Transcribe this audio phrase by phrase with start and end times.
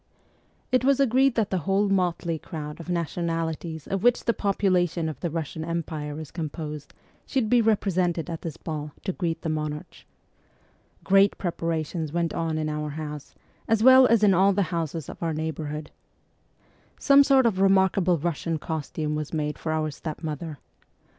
[0.71, 5.19] It was agreed that the whole motley crowd of nationalities of which the population of
[5.19, 6.95] the Russian Empire is composed
[7.27, 9.97] should be represented at this ball to greet the monarch.
[11.03, 13.35] Great preparations went on in our house,
[13.67, 15.91] as well as in all the houses of our neighbourhood.
[15.91, 20.57] CHILDHOOD 27 Some sort of remarkable Russian costume was made for our stepmother.